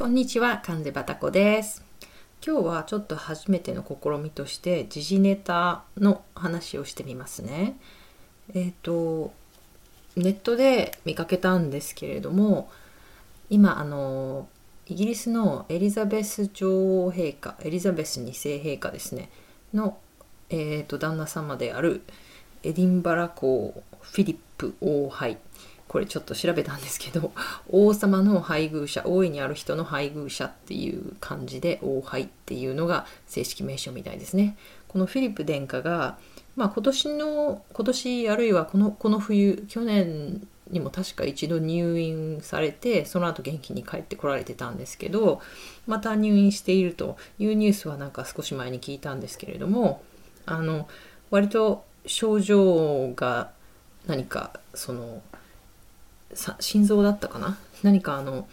[0.00, 1.84] こんにちは、関瀬バタコです。
[2.42, 7.76] 今日はちょっと初めての試みとして時事ネタの話をしてみますね。
[8.54, 9.30] えっ、と
[10.16, 12.70] ネットで見かけたんですけれども、
[13.50, 14.48] 今あの
[14.86, 19.28] イギリスのエリザベス女王陛下、エリザベス2世陛下ですね
[19.74, 19.98] の
[20.48, 22.00] えっ、と旦那様である
[22.62, 25.36] エディンバラ公フィリップ王杯
[25.90, 27.32] これちょっと調べたんですけど
[27.68, 34.56] 王様の配偶者大いにある人の配偶者っていう感じで王杯っていうのが正式名称みたいですね。
[34.86, 36.16] このフィリップ殿下が、
[36.54, 45.40] まあ、今年の今年あるいはこのこの冬去年にも確か一度入院されてその後元気に帰ってこられてたんですけど
[45.88, 50.04] また入院しているというニュースはなんか少し前に聞いたんですけれども
[50.46, 50.86] あの
[51.30, 53.50] 割と症状が
[54.06, 55.20] 何かその
[56.60, 57.58] 心臓だったかな？
[57.82, 58.48] 何かあの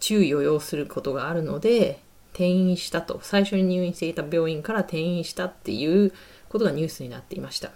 [0.00, 2.00] 注意を要することがあるので
[2.32, 3.20] 転院したと。
[3.22, 6.12] 最初に入院していた病院から転院したっていう
[6.48, 7.70] ことがニュースになっていました。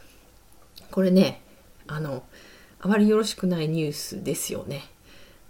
[0.91, 1.43] これね
[1.87, 2.23] あの
[2.81, 4.83] あまりよろしくないニュースですよね。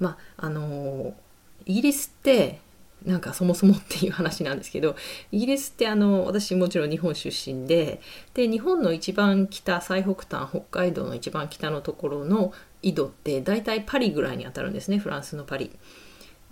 [0.01, 1.15] まああの
[1.65, 2.61] イギリスって
[3.05, 4.95] なんかそもそもっていう話なんですけど
[5.33, 8.01] イギリスってあの私もちろん日本出身で
[8.35, 12.53] で日本の一番北最北端北海道の一番北のところの
[12.83, 15.71] 緯度って大体パリぐらいに当たるんですねフランスのパリ。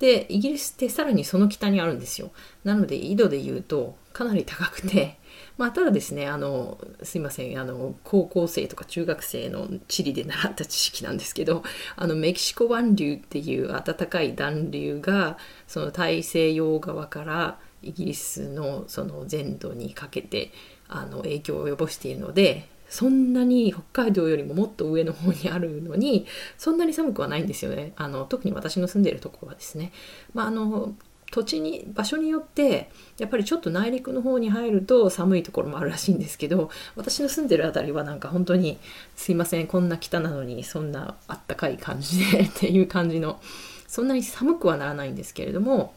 [0.01, 2.33] でイギリスってさらにその北にあるんですよ
[2.65, 5.19] なので緯度で言うとかなり高くて
[5.59, 11.63] まあただですねあのすいませんあの高校生とか中学生の地理で習った知識なんですけど
[11.97, 15.37] あのメキシコ湾流っていう暖かい暖流が
[15.69, 20.51] その大西洋側からイギリスのその全土にかけて
[20.89, 26.27] あの影響を及ぼしているのでそんなに北海道よりももっと上の方にあるのに
[26.59, 27.93] そんなに寒くはないんですよね。
[27.97, 29.93] あの特に私の住んでいるところはですね、
[30.35, 30.95] まあ、あの
[31.31, 38.79] 土地に場所によってやっぱりちょっと内陸の方に入ると寒いところもあるらしいんですけど私の住んでる辺りはなんか本当に
[39.15, 43.41] すいませんこんな北なのにそんなあったかい感じで っていう感じの
[43.87, 45.95] そんなに寒くはならないんですけれども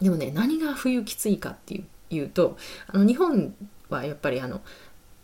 [0.00, 3.54] でもね何が冬きついかっていうとあの日本
[3.90, 4.62] はやっぱりあの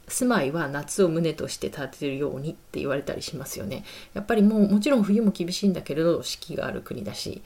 [0.09, 3.85] 住まいは夏を胸として建てるようにって言われたりしますよね。
[4.15, 7.43] やっぱりもうもちろん冬も厳しいんだけれど四季がある国だし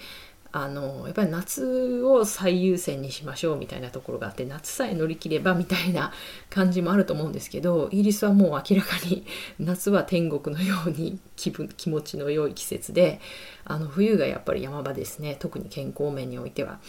[0.52, 6.12] あのやっぱり夏を最優先にしましょうみたいなところがあって夏さえ乗り切ればみたいな
[6.48, 9.24] 感じもあると思うんですけどイギリスはもう明らかに
[9.60, 13.20] 夏は天国のように気分気持ちの良い季節で
[13.64, 16.80] あの冬がやっぱり山場ですね特に健康面においては。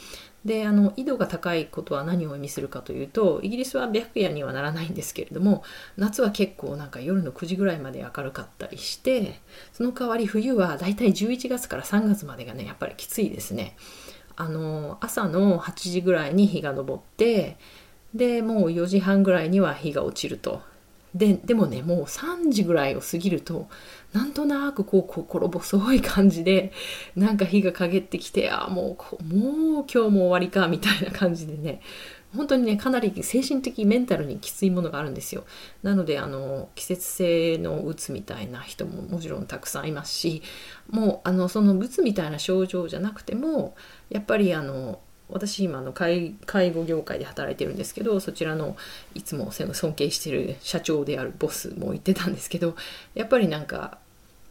[0.45, 5.63] であの緯度が高いことは何を意味するかというとイギリスは白夜にはならないんですけれども
[5.97, 9.39] 夏は結構なんか夜の9時ぐらいまで明るかったりして
[9.71, 13.75] その代わり冬はだいたい11月から3月までがねやっぱりきついですね。
[14.35, 17.57] あの朝の8時ぐらいに日が昇って
[18.15, 20.61] でもう4時半ぐらいには日が落ちると
[21.13, 23.67] ででもねもう3時ぐらいを過ぎると
[24.13, 26.71] なんとなくこう心細い感じで
[27.15, 31.81] なんか日が陰ってきてあもうもう今日も終わりかみたいな感じでね
[32.35, 35.43] 本当にねかなり精神的メンタルにきついものがあるんですよ。
[35.83, 40.41] なのであの季節性のうつみたいな人ももちろんたくさんいますし
[40.89, 43.75] もうあのそのうつみたいな症状じゃなくても
[44.09, 44.99] やっぱりあの
[45.31, 48.75] 私今の介護業界で働いてるんですけどそちらの
[49.13, 52.75] いつも尊敬してる社長であるボスも言ってたんですけど
[53.13, 53.97] やっぱりなんか、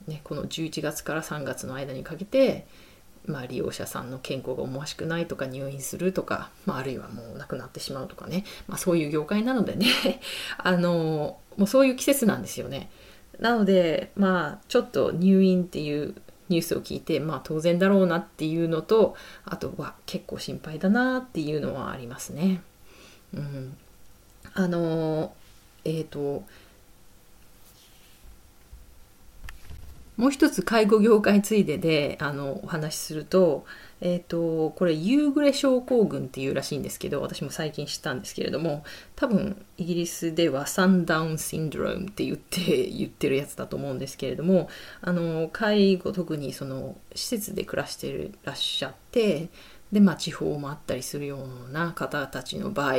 [0.07, 2.67] ね、この11月から3月の間にかけて、
[3.27, 9.87] まあ、利用者さんの健康が思わしくないとか入院するとか、まあ、あるいはもう亡くなってしまうとかね、まあ、そういう業界なのでね
[10.59, 12.91] あのもうそういう季節なんですよね。
[13.39, 16.15] なのでまあちょっと入院っていう
[16.51, 22.61] ニュースを聞いてまあ当然だろうなっていうのとあとは結構心配だなっていうのはありますね。
[23.33, 23.77] うん、
[24.53, 25.33] あの
[25.85, 26.45] えっ、ー、と
[30.17, 33.65] もう一つ介護業界ついでであのお話しすると,、
[34.03, 38.83] えーと、これ夕暮れ症候群っていうらしいんですけど私も最近知ったんですけれども
[39.15, 44.69] 多分イギリスではサンダウンシンドロームって言って言ってるやつだと思うんですけれども
[45.03, 49.49] あの介護特にその施設で暮らしていらっしゃって
[49.93, 51.39] で、まあ、地方もあったりするよ
[51.69, 52.95] うな方たちの場合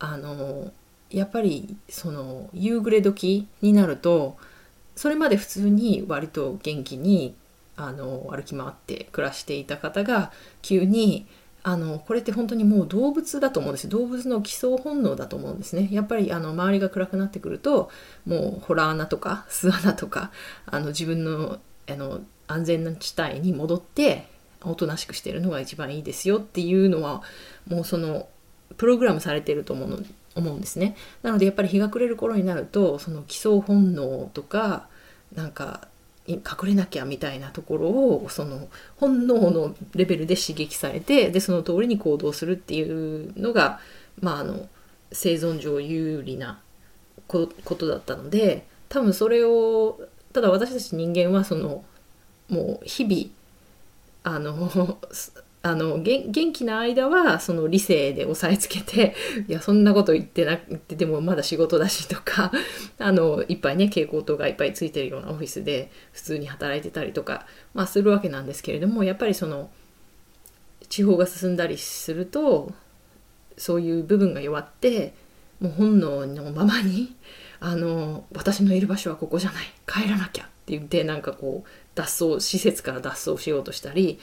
[0.00, 0.72] あの
[1.08, 4.36] やっぱりその夕暮れ時になると
[4.96, 7.34] それまで普通に割と元気に
[7.76, 11.26] あの歩き回って暮らしていた方が急に
[11.64, 13.88] あのこれって本当にもう動物だと思うんです。
[13.88, 15.88] 動物の基礎本能だと思うんですね。
[15.92, 17.90] やっぱりあの周りが暗くなってくると
[18.26, 20.32] もうホラー穴とか巣穴とか
[20.66, 21.58] あの自分の
[21.88, 24.26] あの安全な地帯に戻って
[24.62, 27.22] おとなしくしてるのが一番いいですよっていうのは
[27.68, 28.28] もうその
[28.76, 29.98] プログラムされてると思うの
[30.34, 30.96] 思うんですね。
[31.22, 34.88] なのでやっぱり日が暮れる頃になるとその基礎本能とか
[35.34, 35.88] なんか
[36.26, 43.80] 隠れなきゃみたいなところをその本能のレベルで刺激されてでその通りに行動するっていうのが、
[44.20, 44.68] まあ、あの
[45.10, 46.60] 生存上有利な
[47.26, 50.00] ことだったので多分それを
[50.32, 51.84] ただ私たち人間はその
[52.48, 54.98] もう日々あの
[55.64, 59.14] あの元気な間はその理性で押さえつけて
[59.46, 62.50] いやそんなこと言ってなくてでもまだ仕事だしとか
[62.98, 69.70] あのいっぱいね蛍光灯がいっぱいついてるようなオフィスで普通に働いてたりとか、まあ、するわけなんですけれどもやっぱりその
[70.88, 72.72] 地方が進んだりすると
[73.56, 75.14] そういう部分が弱って
[75.60, 77.14] もう本能のままに
[77.60, 84.18] あの私のいる場所はここじゃない帰らなきゃって言ってなんかこう脱走施設から脱走しようとしたり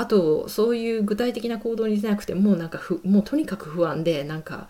[0.00, 4.66] あとそういう具体的な行動に出なくてもなんかふもうとにかく不安でなんか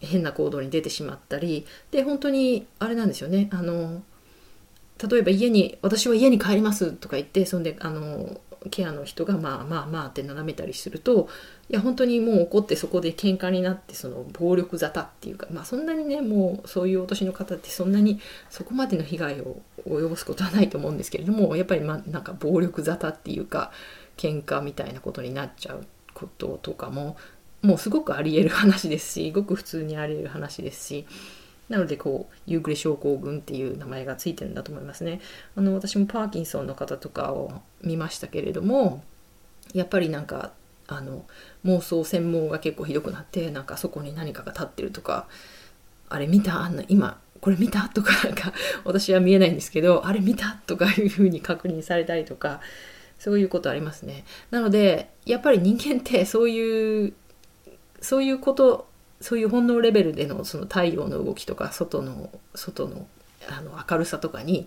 [0.00, 3.48] 変な行動に出てしまったりで本当にあれなんですよね。
[3.50, 4.02] あの
[5.10, 8.40] 例えば家に私は家に帰りますとか言ってそんであの
[8.70, 11.28] ケアの人がまあまあまあって斜めたりすると
[11.68, 23.72] いや本当にもう怒ってそこで喧嘩になってその暴力沙汰っていうかまあそんなにねもうそういうお年の方ってそんなにそこまでの被害を及ぼすことはないと思うんですけれどもやっぱりまあなんか暴力沙汰っていうか
[24.16, 27.16] 喧嘩みたいなことになっちゃうこととかも
[27.62, 31.06] もうすごくありえる話ですしごく普通にありえる話ですし
[31.68, 35.22] なのでこう夕暮れ症候群っていう名前がついてるんだと思いますね。
[35.56, 39.02] あの私もパーキンソンの方とかを見ましたけれども
[39.72, 40.52] やっぱりなんか
[40.86, 41.24] あの
[41.64, 45.26] 妄想専門が結構ひどくなってなんかそこに何かが立ってるとか
[46.10, 46.60] あれ見た？
[46.60, 47.88] あんな今これ見た？
[47.88, 48.52] とかなんか
[48.84, 50.58] 私は見えないんですけどあれ見た？
[50.66, 52.60] とかいうふうに確認されたりとか
[53.18, 54.24] そういうことありますね。
[54.50, 57.12] なので、やっぱり人間って そういう、
[58.00, 58.86] そういうこと、
[59.20, 63.06] そういう本能レベルでのその太陽の動きとか、外の、外の
[63.48, 64.66] あの明るさとかに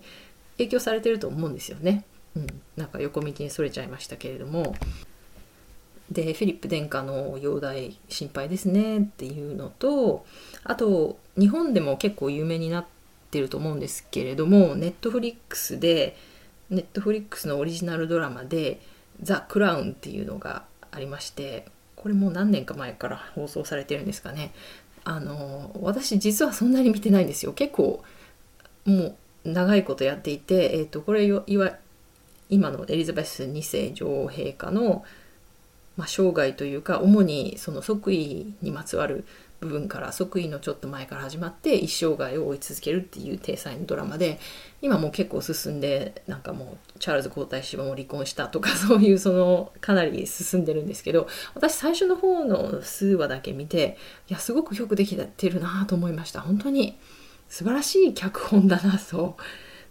[0.56, 2.04] 影響されてると思うんですよね。
[2.36, 2.46] うん。
[2.76, 4.74] なんか横道にそれちゃいましたけれども。
[6.10, 10.24] で、フィリップ殿下の容体心配ですねっていうのと、
[10.64, 12.86] あと、日本でも結構有名になっ
[13.30, 16.16] てると思うんですけれども、ネットフリックスで、
[16.70, 18.80] ネットフリックスのオリジナルドラマで
[19.22, 21.66] 「ザ・クラウン」っていうのがありまして
[21.96, 24.52] これもう何年か前から放送されてるんですかね。
[25.04, 27.52] あの私実はそんなに見てないんですよ。
[27.52, 28.02] 結構
[28.84, 31.42] もう長いことやっていて、えーと、これいわ
[32.50, 35.04] 今のエリザベス2世女王陛下の、
[35.98, 39.26] まあ、生涯というか主にその即位にまつわる
[39.60, 44.38] 部分から即位のちょっと前から始まって一生涯を追い続けるっていう体裁のドラマで
[44.80, 53.96] 今もう結構進んでなんかもうチャールズ皇太子はもう離婚したとか そういうそのかなり進んでるんですけど私最初の方の数話だけ見て
[54.30, 56.40] いやすごくよくできてるなと思いました。
[56.40, 56.96] 本当に
[57.48, 59.36] 素晴らしい脚本だなそ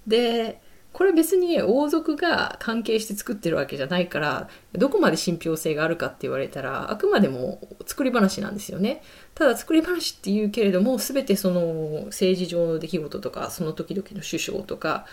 [0.06, 0.62] うで
[0.98, 9.04] これ別に王族が関係して作ってるわけじゃないからどこまで信憑性があるかって言われたらあくまでも作り話なんですよね。
[9.36, 15.06] ただ作り話っていうけれども全てその政治上の出来事とかその時々の首相とか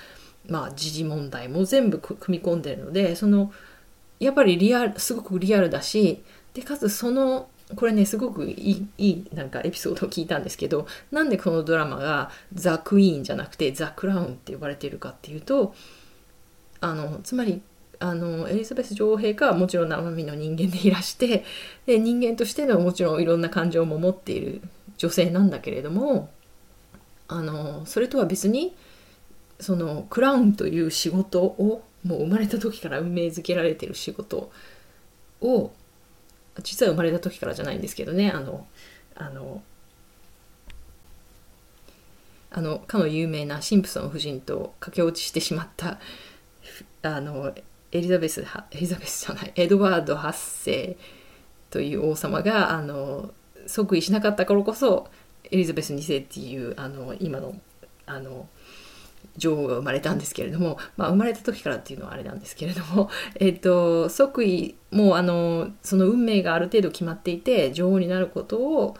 [0.49, 3.53] まあ時事問題も全部組み込んでるのでその
[4.21, 15.75] やっぱりリアルすごくリアルだしでかつそのこれねすごくいいいいなんかエピソードを聞いたんですけどなんでこのドラマがザ・クイーンじゃなくてザ・クラウンって呼ばれているかっていうと
[16.81, 17.63] あのつまり
[18.01, 21.45] あのエリザベス女王陛下はもちろん生身の人間でいらして
[21.87, 24.61] で人間としてのもちろんいろんな感情も持っている
[24.99, 26.29] 女性なんだけれども
[27.29, 28.75] あのそれとは別に
[29.59, 34.51] そのクラウンという仕事をもう生まれた時から運命づけられている仕事
[35.41, 35.73] を
[36.63, 38.67] 実は生まれた時からじゃないんですけどねあの
[39.17, 39.63] あの
[42.51, 45.99] あのかの有名なシンプソン夫人と駆け落ちしてしまった
[47.03, 47.53] あの
[47.91, 50.97] エリザベスエリザベスじゃないエドワード8世
[51.71, 53.31] という王様があの
[53.67, 55.09] 即位しなかったからこそ
[55.51, 57.55] エリザベス2世っていうあの今の
[58.07, 58.49] あの
[59.37, 68.97] 女王が生まれたんですけれども、まあ、生まれた時からっていうのはあれなんですけれども、 えーと、即位もうあのその運命がある程度決まっていて女王になることを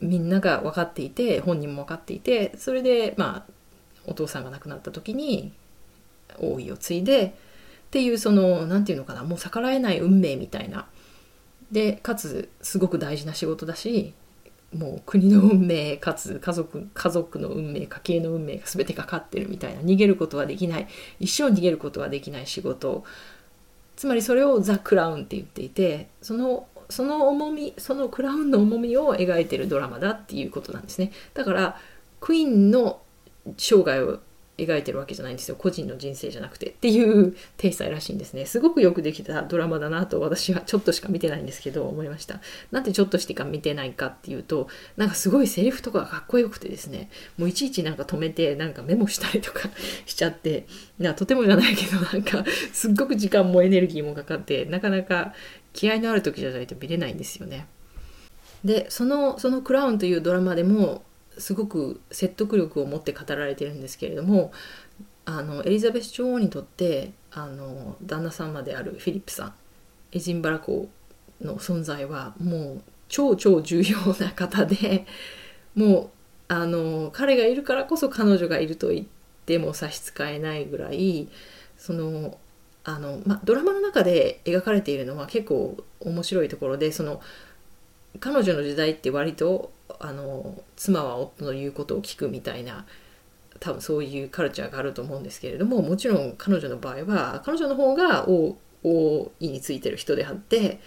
[0.00, 3.52] みんなが分かっていて本人も分かっていてそれでまあ
[4.06, 5.52] お父さんが亡くなった時に
[6.38, 7.34] 王位を継いで
[7.86, 10.86] っていうその何て言うのかなもう逆らえない運命みたいな。
[11.72, 14.14] でかつすごく大事な仕事だし
[14.74, 20.88] もう国の運命かつ家族家族の運命家計の運命が全てかかってるみたいな逃げることはできない。
[21.20, 23.04] 一生逃げることはできない仕事。
[23.96, 31.12] つまりそれをザ・クラウンって言っていてそのその重みそのクラウンの重みを描いてるドラマだっていうことなんですね。
[31.34, 31.76] だから
[32.20, 33.00] クイーンの
[33.56, 34.20] 生涯を
[34.58, 35.56] 描いてるわけじゃないんですよ。
[35.56, 36.70] 個人の人生じゃなくて。
[36.70, 38.46] っていう体裁らしいんですね。
[38.46, 47.10] すごくよくできたドラマだなと私はちょっとしか見てないんですけど思いましたなんでちょっとしてか見てないかっていうとなんかすごいセリフとかがかっこよくてですね。
[47.36, 49.68] もういちいちなんか止めてなんかメモしたりとか
[50.06, 50.66] しちゃって。
[50.98, 55.34] なとてもじゃないけどなんかすっごく時間もエネルギーもかかってなかなか
[55.72, 57.66] 気合のある時じゃないと見れないんですよね。
[58.64, 61.04] でそのその「クラウン」というドラマでも
[61.38, 64.52] すごく説得力を持って語られてるんですけれども
[65.24, 69.54] あのエリザベス女王にとってあの旦那様であるフィリップさん
[70.12, 70.88] エジンバラ公
[71.40, 75.06] の存在はもう超超重要な方で
[75.74, 76.10] も
[76.48, 79.06] うあの彼がいるからこそ彼女がいると言っ
[79.44, 81.28] ても差し支えないぐらい
[81.76, 82.38] その
[82.84, 87.20] あの、ま、ドラマの中で描かれているのは結構面白いところでその
[88.18, 92.86] 彼女の時代って割とあの妻は夫の言うことを聞くみたいな
[93.60, 100.80] 多分そういうカルチャーがあると思うんですけれどももちろん彼女の場合は彼女の方が王王位についてる人であって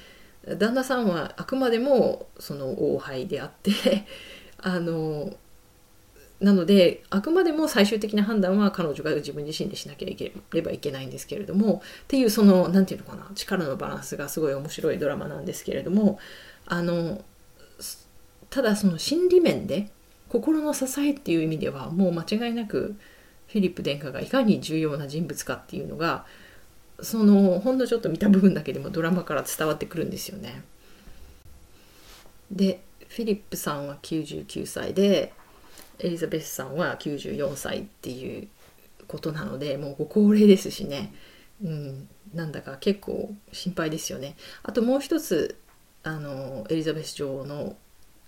[0.57, 3.71] 旦那さんはあくまでもその王妃であって
[4.57, 5.35] あの
[6.39, 16.17] なのであくまでも最終的な判断は彼女が自分自身でしなければいけないんですけれどもっていうその何て言うのかな力のバランスがすごい面白いドラマなんですけれども
[16.69, 17.23] あの
[18.49, 19.89] ただその心理面で
[20.29, 22.95] 心の支えっていう意味ではもう間違いなく
[23.47, 26.25] フィリップ殿下がいかに重要な人物かっていうのが
[27.01, 30.63] そのほんのちょっと見た部分だけでもドラマから伝わってくるんですよね。
[32.51, 35.33] でフィリップさんは99歳で
[35.99, 38.47] エリザベスさんは94歳っていう
[39.07, 41.13] ことなのでもうご高齢ですしね、
[41.63, 44.35] うん、なんだか結構心配ですよね。
[44.63, 45.57] あともう一つ
[46.03, 47.75] あのエリザベス女王の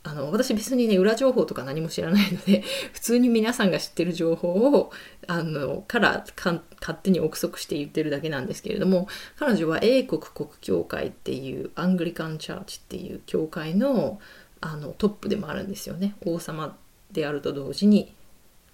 [0.04, 4.92] あの私別にね裏情報とか何も知らないので 普通に皆さんが知ってる情報を
[5.28, 6.62] あのから勝
[7.04, 14.20] 手に憶測して言ってるだけなんですけれども彼女は英国国教会っていうアングリカン・チャーチっていう教会の
[14.60, 16.16] あのトップでもあるんですよね。
[16.26, 16.78] 王様
[17.12, 18.14] であると同時に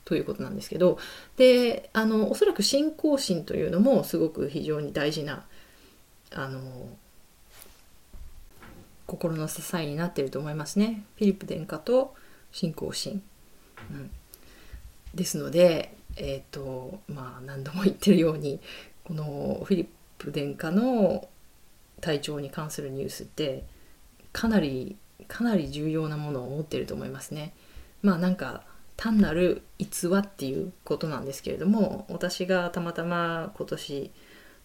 [0.06, 0.98] ということなんですけど
[1.36, 5.44] であのおそらく信仰心というのもすごく非常に大事な
[6.34, 6.62] あの
[9.08, 11.04] 心の支えになってると思いますね。
[11.16, 12.14] フィリップ殿下と
[12.52, 13.24] 信仰心、
[13.92, 14.12] うん、
[15.16, 18.60] ですのでえっ、ー、とまあ何度も言ってるように
[19.04, 19.88] このフィリッ
[20.18, 21.28] プ殿下の
[22.02, 23.66] 体調に関するニュースって
[24.34, 24.98] かなり
[25.28, 27.54] かなり重要なものを持ってると思いますね。
[28.04, 28.64] まあなんか
[28.98, 34.12] 単なる逸話っていうことなんですけれども私がたまたま今年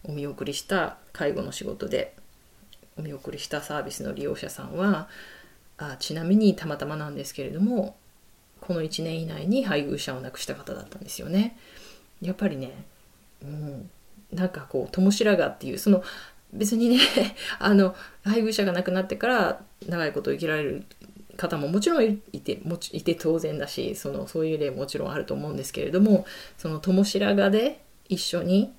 [0.03, 2.15] お見送りした介護の仕事で
[2.97, 5.07] お見送りしたサービスの利用者さんは
[5.77, 7.95] あちなみにたまたまなんですけれども
[8.61, 11.57] この1年以内に配偶者を亡くした方だったんですよね。
[12.21, 12.85] やっぱりね、
[13.41, 13.89] うん、
[14.31, 16.01] なんかこう友白髪っていうその
[16.53, 16.99] 別にね
[17.59, 20.83] あの配偶者が亡くなってから長いこと生きられる
[21.35, 26.25] 方ももちろんいてもちいて当然だしそのそういう例ももちろんあると思うんですけれども
[26.57, 28.71] その友白髪で一緒に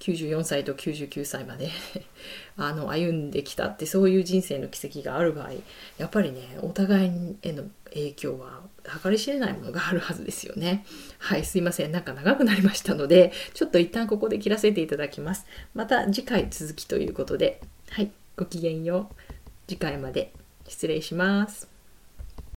[0.00, 1.70] 94歳と99歳まで
[2.56, 5.52] あの歩んできたってそういう人生の軌跡がある場合
[5.98, 8.62] やっぱりねお互いへの影響は
[9.02, 10.86] 計り知れないものがあるはずですよね。
[11.18, 11.92] はいすいません。
[11.92, 15.46] なんか長くなりましたのでちょっと一旦ここで切らせていただきます。
[15.74, 17.60] また次回続きということで。
[17.90, 19.32] はいごきげんよう。
[19.68, 20.32] 次回まで。
[20.66, 21.69] 失礼します。